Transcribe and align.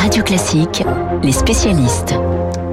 Radio 0.00 0.22
Classique, 0.22 0.84
les 1.22 1.32
spécialistes. 1.32 2.14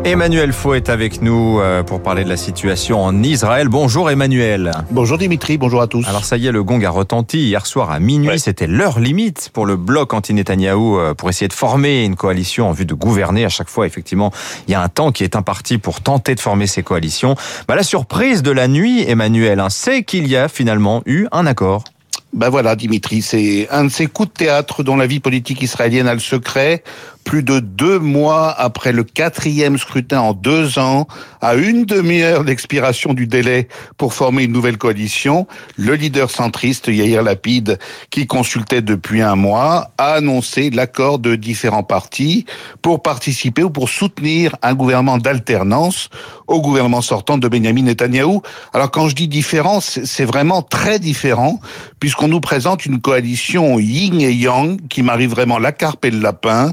Emmanuel 0.03 0.51
Faux 0.51 0.73
est 0.73 0.89
avec 0.89 1.21
nous 1.21 1.59
euh, 1.59 1.81
pour 1.81 2.03
parler 2.03 2.23
de 2.25 2.29
la 2.29 2.37
situation 2.37 3.03
en 3.03 3.23
Israël. 3.23 3.69
Bonjour 3.69 4.11
Emmanuel. 4.11 4.71
Bonjour 4.91 5.17
Dimitri, 5.17 5.57
bonjour 5.57 5.81
à 5.81 5.87
tous. 5.87 6.05
Alors 6.07 6.25
ça 6.25 6.37
y 6.37 6.47
est, 6.47 6.51
le 6.51 6.63
gong 6.63 6.83
a 6.83 6.89
retenti 6.89 7.39
hier 7.39 7.65
soir 7.65 7.89
à 7.89 7.99
minuit. 7.99 8.37
C'était 8.37 8.67
l'heure 8.67 8.99
limite 8.99 9.49
pour 9.53 9.65
le 9.65 9.77
bloc 9.77 10.13
anti-Netanyahou 10.13 10.99
euh, 10.99 11.13
pour 11.13 11.29
essayer 11.29 11.47
de 11.47 11.53
former 11.53 12.03
une 12.03 12.15
coalition 12.15 12.67
en 12.67 12.73
vue 12.73 12.85
de 12.85 12.93
gouverner. 12.93 13.45
À 13.45 13.49
chaque 13.49 13.69
fois, 13.69 13.87
effectivement, 13.87 14.31
il 14.67 14.71
y 14.71 14.75
a 14.75 14.81
un 14.81 14.89
temps 14.89 15.11
qui 15.11 15.23
est 15.23 15.35
imparti 15.35 15.77
pour 15.77 16.01
tenter 16.01 16.35
de 16.35 16.41
former 16.41 16.67
ces 16.67 16.83
coalitions. 16.83 17.35
Bah, 17.67 17.75
la 17.75 17.83
surprise 17.83 18.43
de 18.43 18.51
la 18.51 18.67
nuit, 18.67 19.05
Emmanuel, 19.07 19.61
hein, 19.61 19.69
c'est 19.69 20.03
qu'il 20.03 20.27
y 20.27 20.35
a 20.35 20.49
finalement 20.49 21.01
eu 21.05 21.27
un 21.31 21.45
accord. 21.45 21.85
Ben 22.33 22.49
voilà, 22.49 22.75
Dimitri, 22.75 23.21
c'est 23.21 23.67
un 23.69 23.85
de 23.85 23.89
ces 23.89 24.07
coups 24.07 24.29
de 24.29 24.33
théâtre 24.33 24.81
dont 24.83 24.95
la 24.95 25.05
vie 25.05 25.19
politique 25.19 25.61
israélienne 25.61 26.07
a 26.07 26.13
le 26.15 26.19
secret 26.19 26.83
plus 27.23 27.43
de 27.43 27.59
deux 27.59 27.99
mois 27.99 28.51
après 28.51 28.91
le 28.91 29.03
quatrième 29.03 29.77
scrutin 29.77 30.19
en 30.19 30.33
deux 30.33 30.79
ans, 30.79 31.07
à 31.41 31.55
une 31.55 31.85
demi-heure 31.85 32.43
d'expiration 32.43 33.13
du 33.13 33.27
délai 33.27 33.67
pour 33.97 34.13
former 34.13 34.43
une 34.43 34.51
nouvelle 34.51 34.77
coalition, 34.77 35.47
le 35.77 35.95
leader 35.95 36.29
centriste 36.29 36.87
Yair 36.87 37.23
Lapid, 37.23 37.79
qui 38.09 38.27
consultait 38.27 38.81
depuis 38.81 39.21
un 39.21 39.35
mois, 39.35 39.91
a 39.97 40.13
annoncé 40.13 40.69
l'accord 40.69 41.19
de 41.19 41.35
différents 41.35 41.83
partis 41.83 42.45
pour 42.81 43.01
participer 43.01 43.63
ou 43.63 43.69
pour 43.69 43.89
soutenir 43.89 44.55
un 44.61 44.73
gouvernement 44.73 45.17
d'alternance 45.17 46.09
au 46.47 46.61
gouvernement 46.61 47.01
sortant 47.01 47.37
de 47.37 47.47
Benjamin 47.47 47.83
Netanyahou. 47.83 48.41
Alors 48.73 48.91
quand 48.91 49.07
je 49.07 49.15
dis 49.15 49.27
différent, 49.27 49.79
c'est 49.81 50.25
vraiment 50.25 50.61
très 50.61 50.99
différent, 50.99 51.59
puisqu'on 51.99 52.27
nous 52.27 52.41
présente 52.41 52.85
une 52.85 52.99
coalition 53.01 53.79
yin 53.79 54.21
et 54.21 54.33
yang 54.33 54.79
qui 54.87 55.03
marie 55.03 55.27
vraiment 55.27 55.59
la 55.59 55.71
carpe 55.71 56.05
et 56.05 56.11
le 56.11 56.19
lapin, 56.19 56.71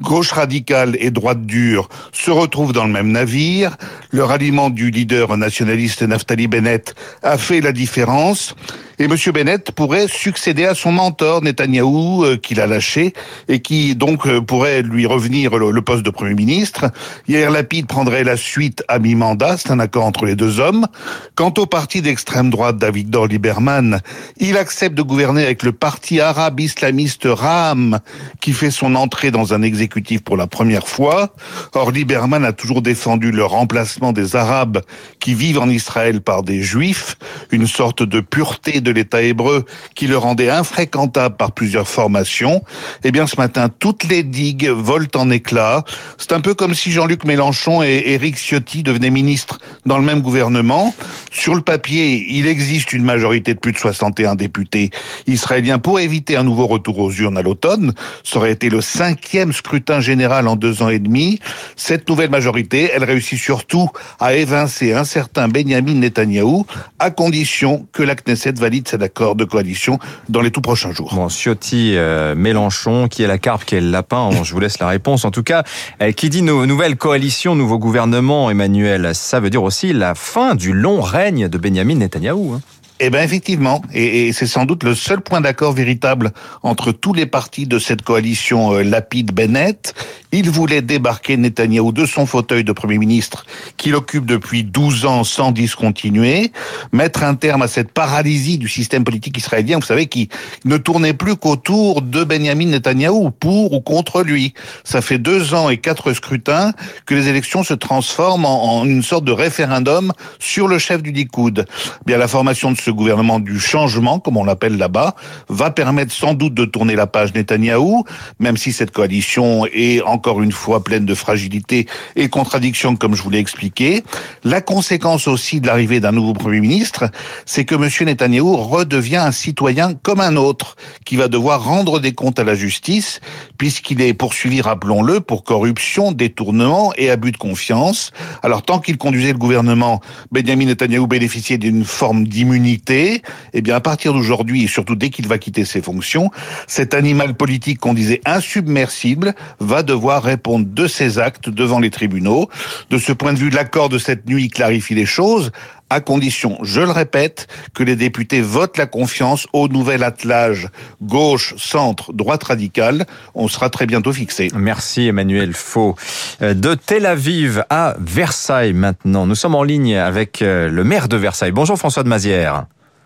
gauche 0.00 0.32
radicale 0.32 0.96
et 0.98 1.10
droite 1.10 1.44
dure 1.44 1.88
se 2.12 2.30
retrouvent 2.30 2.72
dans 2.72 2.84
le 2.84 2.92
même 2.92 3.10
navire. 3.10 3.76
Le 4.10 4.24
ralliement 4.24 4.70
du 4.70 4.90
leader 4.90 5.36
nationaliste 5.36 6.02
Naftali 6.02 6.48
Bennett 6.48 6.94
a 7.22 7.38
fait 7.38 7.60
la 7.60 7.72
différence. 7.72 8.54
Et 8.98 9.04
M. 9.04 9.16
Bennett 9.32 9.72
pourrait 9.72 10.08
succéder 10.08 10.64
à 10.64 10.74
son 10.74 10.92
mentor 10.92 11.42
Netanyahou, 11.42 12.24
euh, 12.24 12.36
qu'il 12.36 12.60
a 12.60 12.66
lâché, 12.66 13.12
et 13.48 13.60
qui 13.60 13.96
donc 13.96 14.26
euh, 14.26 14.40
pourrait 14.40 14.82
lui 14.82 15.06
revenir 15.06 15.56
le, 15.56 15.82
poste 15.82 16.04
de 16.04 16.10
Premier 16.10 16.34
ministre. 16.34 16.90
Hier, 17.26 17.50
Lapide 17.50 17.86
prendrait 17.86 18.24
la 18.24 18.36
suite 18.36 18.84
à 18.88 18.98
mi-mandat, 18.98 19.56
c'est 19.56 19.70
un 19.70 19.80
accord 19.80 20.04
entre 20.04 20.26
les 20.26 20.36
deux 20.36 20.60
hommes. 20.60 20.86
Quant 21.34 21.52
au 21.58 21.66
parti 21.66 22.02
d'extrême 22.02 22.50
droite 22.50 22.76
Dor 22.76 23.26
Lieberman, 23.26 24.00
il 24.36 24.56
accepte 24.56 24.94
de 24.94 25.02
gouverner 25.02 25.44
avec 25.44 25.62
le 25.62 25.72
parti 25.72 26.20
arabe 26.20 26.60
islamiste 26.60 27.26
RAM, 27.26 28.00
qui 28.40 28.52
fait 28.52 28.70
son 28.70 28.94
entrée 28.94 29.30
dans 29.30 29.54
un 29.54 29.62
exécutif 29.62 30.22
pour 30.22 30.36
la 30.36 30.46
première 30.46 30.86
fois. 30.86 31.34
Or, 31.74 31.90
Lieberman 31.90 32.44
a 32.44 32.52
toujours 32.52 32.82
défendu 32.82 33.32
le 33.32 33.44
remplacement 33.44 34.12
des 34.12 34.36
Arabes 34.36 34.82
qui 35.18 35.34
vivent 35.34 35.58
en 35.58 35.68
Israël 35.68 36.20
par 36.20 36.42
des 36.42 36.62
Juifs, 36.62 37.16
une 37.50 37.66
sorte 37.66 38.02
de 38.02 38.20
pureté 38.20 38.80
de 38.82 38.90
l'État 38.90 39.22
hébreu 39.22 39.64
qui 39.94 40.06
le 40.06 40.18
rendait 40.18 40.50
infréquentable 40.50 41.36
par 41.36 41.52
plusieurs 41.52 41.88
formations, 41.88 42.62
eh 43.04 43.12
bien 43.12 43.26
ce 43.26 43.36
matin, 43.36 43.68
toutes 43.68 44.04
les 44.04 44.22
digues 44.22 44.68
volent 44.68 45.08
en 45.14 45.30
éclats. 45.30 45.84
C'est 46.18 46.32
un 46.32 46.40
peu 46.40 46.54
comme 46.54 46.74
si 46.74 46.92
Jean-Luc 46.92 47.24
Mélenchon 47.24 47.82
et 47.82 48.02
Éric 48.06 48.36
Ciotti 48.36 48.82
devenaient 48.82 49.10
ministres 49.10 49.58
dans 49.86 49.98
le 49.98 50.04
même 50.04 50.20
gouvernement. 50.20 50.94
Sur 51.30 51.54
le 51.54 51.62
papier, 51.62 52.26
il 52.28 52.46
existe 52.46 52.92
une 52.92 53.04
majorité 53.04 53.54
de 53.54 53.58
plus 53.58 53.72
de 53.72 53.78
61 53.78 54.34
députés 54.34 54.90
israéliens 55.26 55.78
pour 55.78 56.00
éviter 56.00 56.36
un 56.36 56.44
nouveau 56.44 56.66
retour 56.66 56.98
aux 56.98 57.12
urnes 57.12 57.38
à 57.38 57.42
l'automne. 57.42 57.94
Ça 58.24 58.38
aurait 58.38 58.52
été 58.52 58.68
le 58.68 58.80
cinquième 58.80 59.52
scrutin 59.52 60.00
général 60.00 60.48
en 60.48 60.56
deux 60.56 60.82
ans 60.82 60.88
et 60.88 60.98
demi. 60.98 61.38
Cette 61.76 62.08
nouvelle 62.08 62.30
majorité, 62.30 62.90
elle 62.94 63.04
réussit 63.04 63.38
surtout 63.38 63.90
à 64.20 64.34
évincer 64.34 64.92
un 64.92 65.04
certain 65.04 65.48
Benjamin 65.48 65.94
Netanyahou, 65.94 66.66
à 66.98 67.10
condition 67.10 67.86
que 67.92 68.02
la 68.02 68.14
Knesset 68.14 68.52
valide 68.52 68.71
cet 68.84 69.02
accord 69.02 69.36
de 69.36 69.44
coalition 69.44 69.98
dans 70.28 70.40
les 70.40 70.50
tout 70.50 70.60
prochains 70.60 70.92
jours. 70.92 71.14
Bon, 71.14 71.28
Ciotti, 71.28 71.96
euh, 71.96 72.34
Mélenchon, 72.34 73.08
qui 73.08 73.22
est 73.22 73.26
la 73.26 73.38
carpe, 73.38 73.64
qui 73.64 73.76
est 73.76 73.80
le 73.80 73.90
lapin 73.90 74.30
Je 74.42 74.52
vous 74.52 74.60
laisse 74.60 74.78
la 74.78 74.88
réponse. 74.88 75.24
En 75.24 75.30
tout 75.30 75.42
cas, 75.42 75.64
euh, 76.00 76.12
qui 76.12 76.30
dit 76.30 76.42
nouvelle 76.42 76.96
coalition, 76.96 77.54
nouveau 77.54 77.78
gouvernement, 77.78 78.50
Emmanuel, 78.50 79.14
ça 79.14 79.40
veut 79.40 79.50
dire 79.50 79.62
aussi 79.62 79.92
la 79.92 80.14
fin 80.14 80.54
du 80.54 80.72
long 80.72 81.00
règne 81.00 81.48
de 81.48 81.58
Benjamin 81.58 81.96
Netanyahou. 81.96 82.54
Hein. 82.54 82.60
Eh 83.04 83.10
bien, 83.10 83.22
effectivement, 83.22 83.82
et, 83.92 84.32
c'est 84.32 84.46
sans 84.46 84.64
doute 84.64 84.84
le 84.84 84.94
seul 84.94 85.22
point 85.22 85.40
d'accord 85.40 85.72
véritable 85.72 86.30
entre 86.62 86.92
tous 86.92 87.12
les 87.12 87.26
partis 87.26 87.66
de 87.66 87.80
cette 87.80 88.02
coalition 88.02 88.74
euh, 88.74 88.84
Lapide-Bennett. 88.84 89.92
Il 90.34 90.48
voulait 90.48 90.80
débarquer 90.80 91.36
Netanyahou 91.36 91.92
de 91.92 92.06
son 92.06 92.24
fauteuil 92.24 92.64
de 92.64 92.72
Premier 92.72 92.96
ministre 92.96 93.44
qu'il 93.76 93.94
occupe 93.94 94.24
depuis 94.24 94.64
12 94.64 95.04
ans 95.04 95.24
sans 95.24 95.52
discontinuer, 95.52 96.52
mettre 96.90 97.22
un 97.22 97.34
terme 97.34 97.60
à 97.60 97.68
cette 97.68 97.92
paralysie 97.92 98.56
du 98.56 98.66
système 98.66 99.04
politique 99.04 99.36
israélien, 99.36 99.78
vous 99.78 99.84
savez, 99.84 100.06
qui 100.06 100.30
ne 100.64 100.78
tournait 100.78 101.12
plus 101.12 101.36
qu'autour 101.36 102.00
de 102.00 102.24
Benjamin 102.24 102.66
Netanyahou, 102.66 103.30
pour 103.30 103.74
ou 103.74 103.82
contre 103.82 104.22
lui. 104.22 104.54
Ça 104.84 105.02
fait 105.02 105.18
deux 105.18 105.52
ans 105.52 105.68
et 105.68 105.76
quatre 105.76 106.14
scrutins 106.14 106.72
que 107.04 107.14
les 107.14 107.28
élections 107.28 107.62
se 107.62 107.74
transforment 107.74 108.46
en, 108.46 108.86
une 108.86 109.02
sorte 109.02 109.24
de 109.24 109.32
référendum 109.32 110.12
sur 110.38 110.66
le 110.66 110.78
chef 110.78 111.02
du 111.02 111.12
Likoud. 111.12 111.66
Bien, 112.06 112.16
la 112.16 112.28
formation 112.28 112.72
de 112.72 112.78
ce 112.78 112.90
gouvernement 112.90 113.38
du 113.38 113.60
changement, 113.60 114.18
comme 114.18 114.38
on 114.38 114.44
l'appelle 114.44 114.78
là-bas, 114.78 115.14
va 115.50 115.70
permettre 115.70 116.12
sans 116.12 116.32
doute 116.32 116.54
de 116.54 116.64
tourner 116.64 116.96
la 116.96 117.06
page 117.06 117.34
Netanyahou, 117.34 118.04
même 118.38 118.56
si 118.56 118.72
cette 118.72 118.92
coalition 118.92 119.66
est 119.66 120.00
encore 120.22 120.40
une 120.40 120.52
fois 120.52 120.84
pleine 120.84 121.04
de 121.04 121.16
fragilité 121.16 121.88
et 122.14 122.28
contradictions, 122.28 122.94
comme 122.94 123.16
je 123.16 123.24
vous 123.24 123.30
l'ai 123.30 123.40
expliqué. 123.40 124.04
La 124.44 124.60
conséquence 124.60 125.26
aussi 125.26 125.60
de 125.60 125.66
l'arrivée 125.66 125.98
d'un 125.98 126.12
nouveau 126.12 126.32
Premier 126.32 126.60
ministre, 126.60 127.10
c'est 127.44 127.64
que 127.64 127.74
M. 127.74 127.88
Netanyahou 128.06 128.56
redevient 128.56 129.16
un 129.16 129.32
citoyen 129.32 129.94
comme 129.94 130.20
un 130.20 130.36
autre, 130.36 130.76
qui 131.04 131.16
va 131.16 131.26
devoir 131.26 131.64
rendre 131.64 131.98
des 131.98 132.12
comptes 132.12 132.38
à 132.38 132.44
la 132.44 132.54
justice, 132.54 133.20
puisqu'il 133.58 134.00
est 134.00 134.14
poursuivi, 134.14 134.60
rappelons-le, 134.60 135.20
pour 135.20 135.42
corruption, 135.42 136.12
détournement 136.12 136.92
et 136.96 137.10
abus 137.10 137.32
de 137.32 137.36
confiance. 137.36 138.12
Alors 138.44 138.62
tant 138.62 138.78
qu'il 138.78 138.98
conduisait 138.98 139.32
le 139.32 139.38
gouvernement, 139.38 140.00
Benjamin 140.30 140.66
Netanyahou 140.66 141.08
bénéficiait 141.08 141.58
d'une 141.58 141.84
forme 141.84 142.28
d'immunité 142.28 143.22
eh 143.54 143.60
bien 143.60 143.74
à 143.74 143.80
partir 143.80 144.12
d'aujourd'hui 144.12 144.62
et 144.62 144.68
surtout 144.68 144.94
dès 144.94 145.10
qu'il 145.10 145.26
va 145.26 145.38
quitter 145.38 145.64
ses 145.64 145.82
fonctions, 145.82 146.30
cet 146.68 146.94
animal 146.94 147.34
politique 147.34 147.80
qu'on 147.80 147.94
disait 147.94 148.20
insubmersible 148.24 149.34
va 149.58 149.82
devoir 149.82 150.11
répondre 150.20 150.66
de 150.68 150.86
ses 150.86 151.18
actes 151.18 151.48
devant 151.48 151.80
les 151.80 151.90
tribunaux. 151.90 152.48
De 152.90 152.98
ce 152.98 153.12
point 153.12 153.32
de 153.32 153.38
vue, 153.38 153.50
l'accord 153.50 153.88
de 153.88 153.98
cette 153.98 154.26
nuit 154.28 154.48
clarifie 154.48 154.94
les 154.94 155.06
choses 155.06 155.52
à 155.92 156.00
condition, 156.00 156.58
je 156.62 156.80
le 156.80 156.90
répète, 156.90 157.48
que 157.74 157.82
les 157.82 157.96
députés 157.96 158.40
votent 158.40 158.78
la 158.78 158.86
confiance 158.86 159.46
au 159.52 159.68
nouvel 159.68 160.02
attelage 160.02 160.68
gauche, 161.02 161.54
centre, 161.58 162.14
droite 162.14 162.44
radicale. 162.44 163.04
On 163.34 163.46
sera 163.46 163.68
très 163.68 163.84
bientôt 163.84 164.12
fixé. 164.12 164.48
Merci 164.54 165.08
Emmanuel 165.08 165.52
Faux. 165.52 165.94
Euh, 166.40 166.54
de 166.54 166.74
Tel 166.74 167.04
Aviv 167.04 167.64
à 167.68 167.94
Versailles 168.00 168.72
maintenant. 168.72 169.26
Nous 169.26 169.34
sommes 169.34 169.54
en 169.54 169.64
ligne 169.64 169.96
avec 169.96 170.40
euh, 170.40 170.70
le 170.70 170.82
maire 170.82 171.08
de 171.08 171.18
Versailles. 171.18 171.52
Bonjour 171.52 171.76
François 171.76 172.02
de 172.02 172.08
Mazière. 172.08 172.64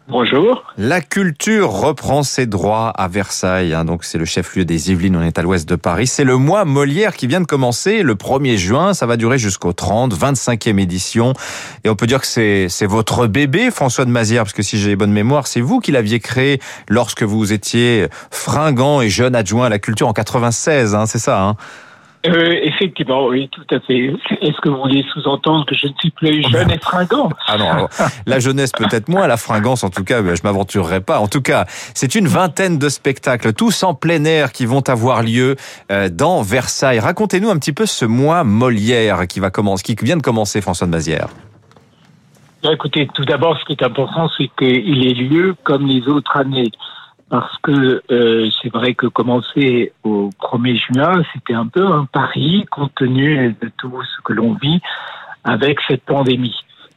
Bonjour. 0.08 0.62
La 0.78 1.00
culture 1.00 1.68
reprend 1.68 2.22
ses 2.22 2.46
droits 2.46 2.90
à 2.90 3.08
Versailles. 3.08 3.74
Hein. 3.74 3.84
donc 3.84 4.04
c'est 4.04 4.18
le 4.18 4.24
chef-lieu 4.24 4.64
des 4.64 4.92
Yvelines, 4.92 5.16
on 5.16 5.22
est 5.22 5.36
à 5.36 5.42
l'ouest 5.42 5.68
de 5.68 5.74
Paris. 5.74 6.06
C'est 6.06 6.22
le 6.22 6.36
mois 6.36 6.64
Molière 6.64 7.16
qui 7.16 7.26
vient 7.26 7.40
de 7.40 7.46
commencer 7.46 8.04
le 8.04 8.14
1er 8.14 8.56
juin. 8.56 8.94
Ça 8.94 9.06
va 9.06 9.16
durer 9.16 9.36
jusqu'au 9.36 9.72
30, 9.72 10.14
25e 10.14 10.78
édition. 10.78 11.32
Et 11.82 11.88
on 11.88 11.96
peut 11.96 12.06
dire 12.06 12.20
que 12.20 12.26
c'est, 12.26 12.86
votre 12.86 13.26
bébé, 13.26 13.72
François 13.72 14.04
de 14.04 14.10
Mazière, 14.10 14.44
parce 14.44 14.52
que 14.52 14.62
si 14.62 14.78
j'ai 14.78 14.94
bonne 14.94 15.12
mémoire, 15.12 15.48
c'est 15.48 15.60
vous 15.60 15.80
qui 15.80 15.90
l'aviez 15.90 16.20
créé 16.20 16.60
lorsque 16.88 17.24
vous 17.24 17.52
étiez 17.52 18.06
fringant 18.30 19.00
et 19.00 19.08
jeune 19.08 19.34
adjoint 19.34 19.66
à 19.66 19.70
la 19.70 19.80
culture 19.80 20.06
en 20.06 20.12
96. 20.12 20.94
Hein, 20.94 21.06
c'est 21.06 21.18
ça 21.18 21.42
hein? 21.42 21.56
Euh, 22.28 22.60
effectivement, 22.62 23.26
oui, 23.26 23.48
tout 23.50 23.66
à 23.74 23.80
fait. 23.80 24.12
Est-ce 24.40 24.60
que 24.60 24.68
vous 24.68 24.78
voulez 24.78 25.04
sous-entendre 25.12 25.66
que 25.66 25.74
je 25.74 25.86
ne 25.86 25.92
suis 25.98 26.10
plus 26.10 26.42
jeune 26.50 26.70
et 26.70 26.78
fringant? 26.78 27.30
Ah 27.46 27.56
non, 27.58 27.88
la 28.26 28.38
jeunesse 28.38 28.72
peut-être 28.72 29.08
moins, 29.08 29.26
la 29.26 29.36
fringance 29.36 29.84
en 29.84 29.90
tout 29.90 30.04
cas, 30.04 30.22
je 30.22 30.42
m'aventurerai 30.42 31.00
pas. 31.00 31.18
En 31.18 31.28
tout 31.28 31.42
cas, 31.42 31.64
c'est 31.68 32.14
une 32.14 32.26
vingtaine 32.26 32.78
de 32.78 32.88
spectacles, 32.88 33.52
tous 33.52 33.82
en 33.82 33.94
plein 33.94 34.24
air, 34.24 34.52
qui 34.52 34.66
vont 34.66 34.86
avoir 34.88 35.22
lieu 35.22 35.56
euh, 35.90 36.08
dans 36.10 36.42
Versailles. 36.42 36.98
Racontez-nous 36.98 37.50
un 37.50 37.58
petit 37.58 37.72
peu 37.72 37.86
ce 37.86 38.04
mois 38.04 38.44
Molière 38.44 39.26
qui 39.26 39.40
va 39.40 39.50
commencer, 39.50 39.82
qui 39.82 40.04
vient 40.04 40.16
de 40.16 40.22
commencer, 40.22 40.60
François 40.60 40.86
de 40.86 40.92
Mazière. 40.92 41.28
Écoutez, 42.72 43.08
tout 43.14 43.24
d'abord, 43.24 43.56
ce 43.60 43.64
qui 43.64 43.72
est 43.72 43.82
important, 43.84 44.28
c'est 44.36 44.50
qu'il 44.58 45.06
ait 45.06 45.14
lieu 45.14 45.54
comme 45.62 45.86
les 45.86 46.08
autres 46.08 46.36
années 46.36 46.72
parce 47.28 47.56
que 47.58 48.02
euh, 48.10 48.48
c'est 48.62 48.72
vrai 48.72 48.94
que 48.94 49.06
commencer 49.06 49.92
au 50.04 50.30
1er 50.40 50.76
juin, 50.76 51.22
c'était 51.32 51.54
un 51.54 51.66
peu 51.66 51.84
un 51.86 52.04
pari 52.04 52.64
compte 52.70 52.94
tenu 52.94 53.56
de 53.60 53.70
tout 53.76 54.00
ce 54.02 54.22
que 54.22 54.32
l'on 54.32 54.54
vit 54.54 54.80
avec 55.44 55.78
cette 55.88 56.02
pandémie. 56.02 56.54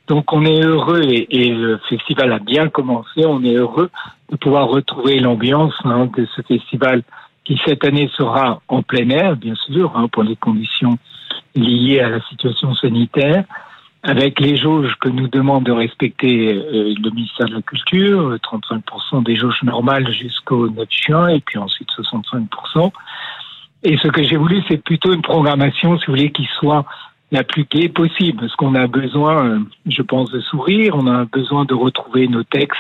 Donc 0.08 0.34
on 0.34 0.44
est 0.44 0.64
heureux 0.64 1.02
et, 1.04 1.50
le 1.50 1.78
festival 1.90 2.32
a 2.34 2.40
bien 2.40 2.68
commencé, 2.68 3.26
on 3.26 3.44
est 3.44 3.54
heureux 3.54 3.90
de 4.32 4.38
pouvoir 4.38 4.68
retrouver 4.68 5.20
l'ambiance 5.20 5.74
hein, 5.84 6.10
de 6.18 6.28
ce 6.36 6.42
festival 6.42 7.04
qui 7.46 7.60
cette 7.66 7.84
année 7.86 8.10
sera 8.16 8.62
en 8.68 8.82
plein 8.82 9.10
air, 9.10 9.36
bien 9.36 9.56
sûr, 9.56 9.96
hein, 9.96 10.08
pour 10.12 10.24
les 10.24 10.36
conditions 10.36 10.98
liées 11.56 12.00
à 12.00 12.10
la 12.10 12.22
situation 12.22 12.74
sanitaire, 12.76 13.46
avec 14.04 14.40
les 14.40 14.56
jauges 14.56 14.96
que 15.02 15.10
nous 15.10 15.28
demande 15.28 15.66
de 15.66 15.72
respecter 15.72 16.54
euh, 16.54 16.94
le 17.04 17.10
ministère 17.12 17.48
de 17.48 17.56
la 17.56 17.62
Culture, 17.62 18.36
35% 18.38 19.24
des 19.24 19.36
jauges 19.36 19.62
normales 19.64 20.10
jusqu'au 20.14 20.70
9 20.70 20.88
juin, 20.90 21.28
et 21.28 21.42
puis 21.42 21.58
ensuite 21.58 21.90
65%. 21.92 22.92
Et 23.84 23.98
ce 23.98 24.08
que 24.08 24.24
j'ai 24.24 24.38
voulu, 24.38 24.62
c'est 24.68 24.82
plutôt 24.82 25.14
une 25.14 25.22
programmation, 25.22 25.98
si 25.98 26.06
vous 26.06 26.14
voulez, 26.14 26.32
qui 26.32 26.48
soit 26.60 26.86
la 27.32 27.44
plus 27.44 27.66
gaie 27.70 27.90
possible, 27.90 28.40
parce 28.40 28.56
qu'on 28.56 28.74
a 28.76 28.88
besoin, 28.88 29.46
euh, 29.46 29.60
je 29.86 30.02
pense, 30.02 30.32
de 30.32 30.40
sourire, 30.40 30.96
on 30.96 31.08
a 31.08 31.26
besoin 31.26 31.66
de 31.66 31.74
retrouver 31.74 32.28
nos 32.28 32.44
textes, 32.44 32.80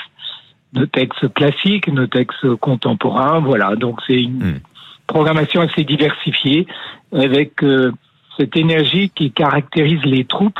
nos 0.73 0.85
textes 0.85 1.33
classiques, 1.33 1.87
nos 1.87 2.07
textes 2.07 2.55
contemporains, 2.55 3.39
voilà. 3.39 3.75
Donc 3.75 3.99
c'est 4.07 4.21
une 4.21 4.53
hmm. 4.53 4.59
programmation 5.05 5.61
assez 5.61 5.83
diversifiée, 5.83 6.65
avec 7.11 7.61
euh, 7.61 7.91
cette 8.37 8.55
énergie 8.55 9.11
qui 9.13 9.31
caractérise 9.31 10.03
les 10.05 10.23
troupes 10.23 10.59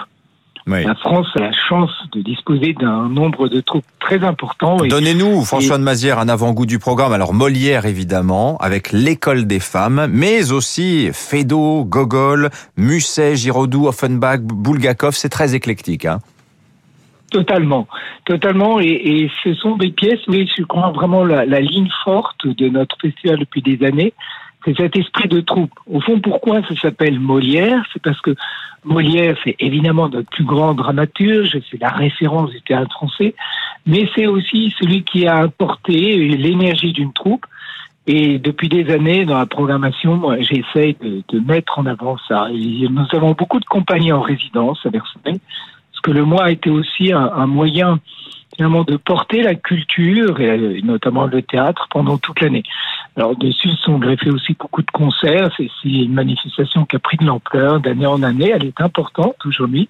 la 0.70 0.96
France 0.96 1.28
a 1.36 1.40
la 1.40 1.52
chance 1.52 1.92
de 2.12 2.22
disposer 2.22 2.74
d'un 2.74 3.10
nombre 3.10 3.48
de 3.48 3.62
troupes 3.62 3.86
très 4.00 4.24
important. 4.24 4.78
Donnez-nous, 4.78 5.44
François 5.44 5.78
de 5.78 5.84
Mazière, 5.84 6.20
un 6.20 6.30
avant-goût 6.30 6.66
du 6.66 6.80
programme. 6.80 7.14
Alors 7.14 7.34
Molière, 7.34 7.86
évidemment, 7.86 8.58
avec 8.58 8.92
l'école 8.92 9.46
des 9.46 9.60
femmes, 9.60 10.08
mais 10.12 10.52
aussi 10.52 11.10
Feydeau, 11.14 11.84
Gogol, 11.86 12.50
Musset, 12.78 13.36
Giraudoux, 13.36 13.88
Offenbach, 13.88 14.40
Bulgakov. 14.40 15.16
C'est 15.16 15.30
très 15.30 15.56
éclectique. 15.56 16.06
Hein 16.06 16.20
Totalement, 17.32 17.88
totalement, 18.26 18.80
et, 18.80 19.30
ce 19.44 19.54
sont 19.54 19.78
des 19.78 19.92
pièces, 19.92 20.22
mais 20.28 20.48
je 20.48 20.64
crois 20.64 20.90
vraiment 20.92 21.24
la, 21.24 21.46
la 21.46 21.60
ligne 21.60 21.90
forte 22.04 22.48
de 22.48 22.70
notre 22.70 22.96
festival 23.00 23.38
depuis 23.38 23.62
des 23.62 23.86
années, 23.86 24.14
c'est 24.66 24.76
cet 24.76 24.96
esprit 24.96 25.30
de 25.30 25.42
troupe. 25.42 25.72
Au 25.88 26.02
fond, 26.02 26.20
pourquoi 26.20 26.62
ça 26.64 26.76
s'appelle 26.82 27.20
Molière? 27.20 27.84
C'est 27.94 28.02
parce 28.02 28.20
que 28.22 28.36
Molière, 28.84 29.36
c'est 29.44 29.56
évidemment 29.60 30.10
notre 30.10 30.30
plus 30.30 30.44
grand 30.44 30.74
dramaturge, 30.74 31.58
c'est 31.70 31.80
la 31.82 31.90
référence 31.90 32.52
du 32.52 32.62
théâtre 32.62 32.92
français, 32.92 33.36
mais 33.86 34.10
c'est 34.16 34.28
aussi 34.28 34.74
celui 34.80 35.04
qui 35.04 35.28
a 35.28 35.38
apporté 35.38 36.16
l'énergie 36.38 36.94
d'une 36.94 37.14
troupe. 37.14 37.46
Et 38.08 38.40
depuis 38.40 38.70
des 38.70 38.92
années, 38.92 39.26
dans 39.26 39.38
la 39.38 39.46
programmation, 39.46 40.16
moi, 40.16 40.38
j'essaye 40.40 40.96
de, 41.02 41.22
de, 41.28 41.40
mettre 41.40 41.78
en 41.78 41.86
avant 41.86 42.18
ça. 42.28 42.48
Nous 42.52 43.06
avons 43.12 43.34
beaucoup 43.34 43.60
de 43.60 43.66
compagnies 43.66 44.12
en 44.12 44.22
résidence 44.22 44.80
à 44.86 44.90
Versailles, 44.90 45.40
parce 45.92 46.02
que 46.02 46.12
le 46.12 46.26
mois 46.26 46.46
a 46.46 46.52
été 46.52 46.70
aussi 46.70 47.14
un, 47.14 47.32
un 47.36 47.46
moyen 47.46 48.00
finalement 48.56 48.84
de 48.84 48.98
porter 48.98 49.42
la 49.42 49.56
culture, 49.56 50.40
et 50.42 50.82
notamment 50.82 51.28
le 51.28 51.42
théâtre, 51.42 51.88
pendant 51.92 52.18
toute 52.18 52.42
l'année. 52.42 52.64
Alors 53.16 53.36
dessus 53.36 53.72
sont 53.84 53.98
greffés 53.98 54.30
aussi 54.30 54.54
beaucoup 54.54 54.82
de 54.82 54.92
concerts. 54.92 55.50
C'est 55.58 55.70
une 55.84 56.14
manifestation 56.14 56.86
qui 56.86 56.96
a 56.96 57.00
pris 57.00 57.18
de 57.18 57.26
l'ampleur 57.26 57.80
d'année 57.80 58.06
en 58.06 58.24
année. 58.24 58.52
Elle 58.54 58.66
est 58.66 58.82
importante 58.82 59.36
aujourd'hui. 59.46 59.90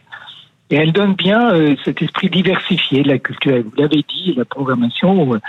Et 0.71 0.75
elle 0.75 0.91
donne 0.91 1.13
bien 1.13 1.51
euh, 1.51 1.75
cet 1.83 2.01
esprit 2.01 2.29
diversifié 2.29 3.01
de 3.01 3.07
la 3.07 3.17
culture. 3.17 3.63
Vous 3.63 3.81
l'avez 3.81 4.05
dit, 4.07 4.35
la 4.37 4.45
programmation, 4.45 5.33
euh, 5.33 5.39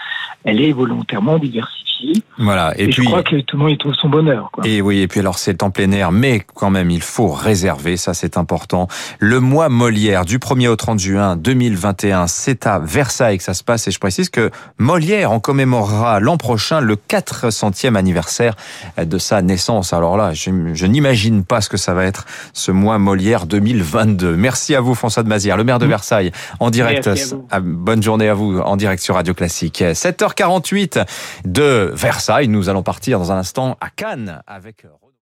elle 0.44 0.62
est 0.62 0.72
volontairement 0.72 1.38
diversifiée. 1.38 2.14
Voilà. 2.38 2.72
Et, 2.78 2.84
puis, 2.84 2.92
je 2.92 3.02
crois 3.02 3.22
que 3.22 3.36
tout 3.40 3.58
le 3.58 3.62
monde 3.62 3.72
y 3.72 3.76
trouve 3.76 3.92
son 3.92 4.08
bonheur. 4.08 4.48
Quoi. 4.50 4.66
Et 4.66 4.80
oui, 4.80 5.00
et 5.00 5.08
puis 5.08 5.20
alors 5.20 5.36
c'est 5.36 5.62
en 5.62 5.70
plein 5.70 5.92
air, 5.92 6.12
mais 6.12 6.40
quand 6.54 6.70
même 6.70 6.90
il 6.90 7.02
faut 7.02 7.28
réserver, 7.28 7.98
ça 7.98 8.14
c'est 8.14 8.38
important. 8.38 8.88
Le 9.18 9.38
mois 9.38 9.68
Molière 9.68 10.24
du 10.24 10.38
1er 10.38 10.68
au 10.68 10.76
30 10.76 10.98
juin 10.98 11.36
2021, 11.36 12.26
c'est 12.26 12.66
à 12.66 12.78
Versailles 12.78 13.36
que 13.36 13.44
ça 13.44 13.52
se 13.52 13.62
passe. 13.62 13.86
Et 13.86 13.90
je 13.90 13.98
précise 13.98 14.30
que 14.30 14.50
Molière 14.78 15.30
en 15.30 15.40
commémorera 15.40 16.20
l'an 16.20 16.38
prochain 16.38 16.80
le 16.80 16.96
400e 16.96 17.94
anniversaire 17.96 18.54
de 18.96 19.18
sa 19.18 19.42
naissance. 19.42 19.92
Alors 19.92 20.16
là, 20.16 20.32
je, 20.32 20.50
je 20.72 20.86
n'imagine 20.86 21.44
pas 21.44 21.60
ce 21.60 21.68
que 21.68 21.76
ça 21.76 21.92
va 21.92 22.06
être 22.06 22.24
ce 22.54 22.72
mois 22.72 22.98
Molière 22.98 23.44
2022. 23.44 24.36
Merci 24.36 24.74
à 24.74 24.80
vous 24.80 24.94
François 24.94 25.09
de 25.18 25.28
Mazière, 25.28 25.56
le 25.56 25.64
maire 25.64 25.78
de 25.78 25.86
mmh. 25.86 25.90
Versailles, 25.90 26.32
en 26.58 26.70
direct. 26.70 27.08
Ah, 27.50 27.60
bonne 27.60 28.02
journée 28.02 28.28
à 28.28 28.34
vous, 28.34 28.60
en 28.60 28.76
direct 28.76 29.02
sur 29.02 29.14
Radio 29.14 29.34
Classique. 29.34 29.80
7h48 29.80 31.04
de 31.44 31.92
Versailles. 31.94 32.48
Nous 32.48 32.68
allons 32.68 32.82
partir 32.82 33.18
dans 33.18 33.32
un 33.32 33.36
instant 33.36 33.76
à 33.80 33.90
Cannes 33.90 34.42
avec 34.46 34.86